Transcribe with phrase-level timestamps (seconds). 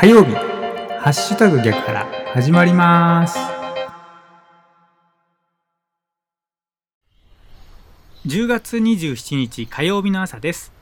[0.00, 0.32] 火曜日。
[0.32, 3.38] ハッシュタグ逆から始まります。
[8.26, 10.72] 10月27日火曜日の朝です。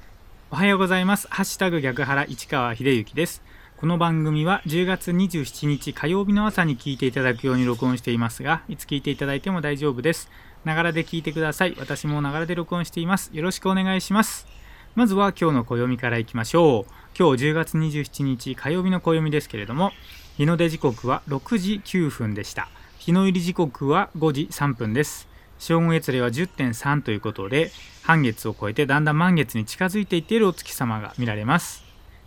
[0.52, 1.26] おはようございます。
[1.32, 3.42] ハッシュタグ逆原市川秀幸です。
[3.76, 10.30] この番組は10月27日火曜日の朝に聞いていただくように録音していますがいつ聞いていただいても大丈夫です。
[10.64, 11.74] ながらで聞いてください。
[11.80, 13.30] 私もながらで録音しています。
[13.32, 14.46] よろしくお願いします。
[14.94, 17.07] まずは今日の暦からいきましょう。
[17.18, 19.90] 今日10月27日火曜日の暦ですけれども
[20.36, 22.68] 日の出時刻は6時9分でした。
[23.00, 25.26] 日の入り時刻は5時3分です。
[25.58, 27.72] 正午月齢は10.3ということで
[28.04, 31.82] 半月を超えてだんだん満月に近づいていっているお月様が見られます。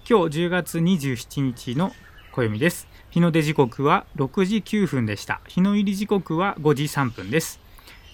[0.09, 1.93] 今日10月27日の
[2.33, 2.89] 暦です。
[3.11, 5.39] 日の出時刻は6時9分でした。
[5.47, 7.60] 日の入り時刻は5時3分です。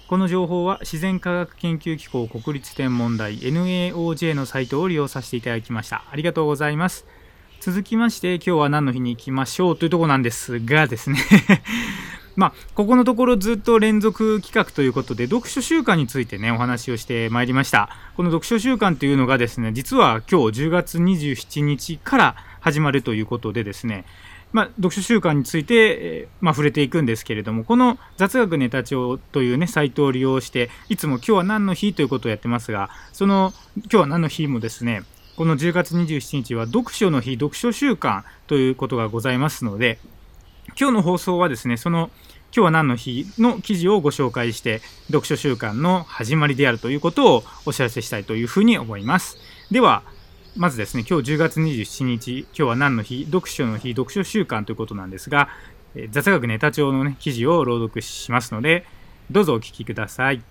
[0.08, 6.06] この情報は自然科学研究機構国立天文台 NAOJ のサイトを利用させていただきました。
[6.10, 7.06] ありがとうございます。
[7.60, 11.18] 続きまして今日は何の日に行きましょうというところなんですがですね
[12.38, 17.90] まあ、ここのところずっと連続企画ということで、読書習慣についてね、お話をしてまいりました。
[18.16, 24.06] この読書習慣というのがですね、実は今日10月27日から始まるということでですね、
[24.54, 25.76] まあ、読書習慣について、
[26.24, 35.04] えまあ、触れていくんですけれどもこの雑学ネタ帳というねサイトを利用していつも今日は何の日ということをやってますがその今日は何の日もですね
[35.36, 40.00] この10月27日は読書の日読書習慣ということがございますので
[40.80, 42.10] 今日の放送はですねその
[42.56, 49.38] 今日は何の日の記事をご紹介して読書習慣の始まりであるということをお知らせしたいというふうに思います。
[49.70, 50.04] では
[50.58, 55.50] まずですね、今日10月27日、今日は何の日、読書の日、読書週間ということなんですが、
[56.10, 58.84] 雑学ネタ帳の、ね、記事を朗読しますので、
[59.30, 60.42] どうぞお聞きください。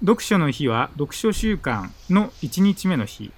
[0.00, 3.32] 読書の日は読書週間の1日目の日。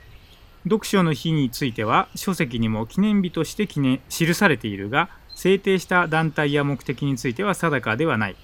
[0.64, 8.36] 読書の日については書籍にも記念日として記念記されているが、制定した団体や目的については定かではない。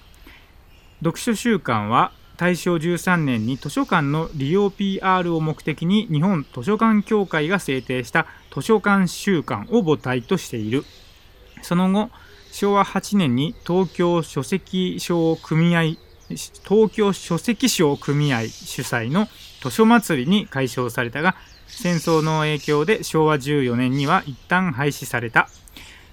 [1.01, 10.83] 読書週間は大正13年に図書館の利用 PR を目的に日本図書館協会が制定した図書館週間を母体としている。
[11.61, 12.09] その後
[12.51, 15.97] 昭和8年に東京書籍商組合
[16.67, 19.27] 東京書籍商組合主催の
[19.61, 21.35] 図書祭りに解消されたが
[21.67, 25.49] 戦争の影響で昭和14年には一旦廃止された。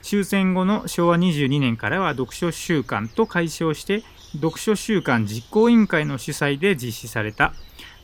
[0.03, 4.03] 終戦後の昭和22年からは読書週間と解消して
[4.35, 7.55] 読書週間実行委員会の主催で実施された。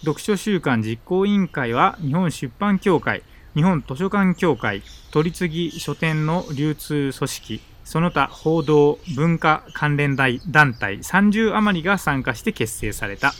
[0.00, 13.32] 読書週間実行委員会は日本出版協会日本図書館協会取次書店の流通組織その他報道文化関連団体30余りが参加して結成された。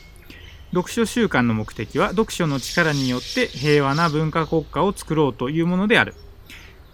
[0.71, 6.15] 読書週間の目的は読書の力によって平和な文化国家を作ろうというものである。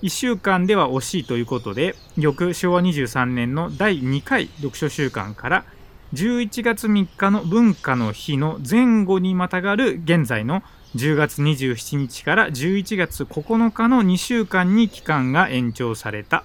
[0.05, 5.65] 1週間では惜しいということで翌昭和23年の第2回読書週間から
[6.13, 10.63] 11月3日の文化の日の前後にまたがる現在の
[10.95, 16.45] 10月27日から11月9日の2週間に期間が延長された。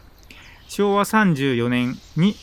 [0.70, 2.36] 昭和34年に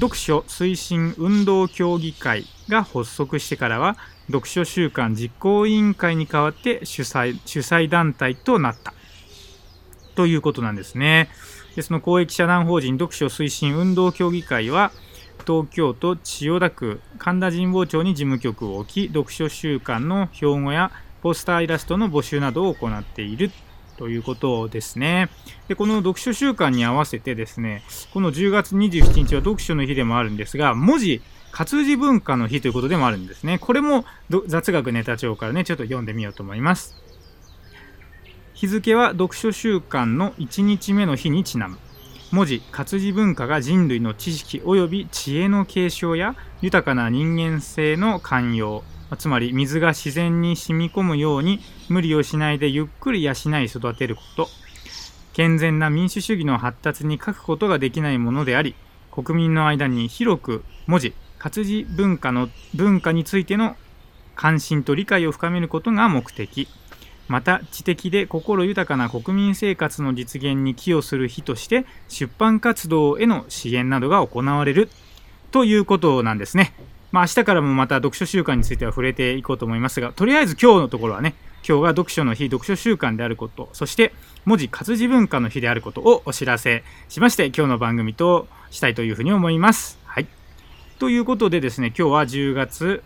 [0.00, 8.94] 読書推進運動協議会が発足してからは読書週間実行委員会に代わって主催主催団体となった。
[10.16, 11.28] ということなんですね
[11.76, 14.90] でその公益社団法人読書推進運動協議会は
[15.46, 20.90] 東京都千代田区神田神保町に事務局を置き読書週間の標語や
[21.22, 23.50] ポスターイラストの募集などを行っている
[23.96, 25.28] ということですね。
[25.68, 33.58] で、この読書週間に合わせてですね、この10月27日は読書の日でもあるんですが、文字、活字文化の日ということでもあるんですね。
[33.58, 34.04] これも
[34.46, 37.05] 雑学ネタ帳からね、ちょっと読んでみようと思います。
[38.56, 41.76] 日付は読書週間の1日目の日にちなむ。
[42.32, 48.82] 文字活字文化が人類の知識及び知恵の継承や豊かな人間性の寛容。
[49.18, 51.60] つまり水が自然に染み込むように
[51.90, 54.48] 無理をしないでゆっくり養い育てること。
[55.34, 58.74] 健全な民主主義の発達に書くことができないものであり
[59.10, 63.76] 国民の間に広く文字活字文化の文化についての
[64.34, 66.66] 関心と理解を深めることが目的。
[67.28, 74.88] また知的で心豊かな国民生活の実現に寄与する日として出版活動への支援などが行われる
[75.50, 76.74] ということなんですね。
[77.12, 81.34] まあ、明日からもまた読書習慣については触れていこうと思いますが、とりあえず今日のところはね、
[81.66, 84.12] 今日が読書の日、読書習慣であること、そして
[84.44, 89.98] 文字活字文化の日であることをお知らせしまして、今日の番組としたいというふうに思います。
[90.04, 90.26] はい。
[90.98, 93.02] ということでですね、今日は10月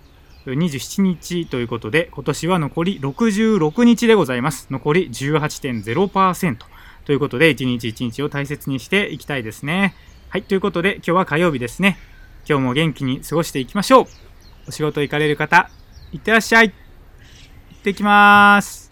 [0.46, 4.68] 27日ということで、今年は残り66日でございます。
[4.70, 6.56] 残り18.0%
[7.04, 9.94] ということで、一日一日を大切にしていきたいですね。
[10.28, 11.98] はい、ということで、今日は火曜日ですね。
[12.48, 14.06] 今日も元気に過ごしていきましょう。
[14.68, 15.70] お仕事行かれる方、
[16.12, 16.70] いってらっしゃい。
[16.70, 16.74] 行
[17.76, 18.89] ってきます。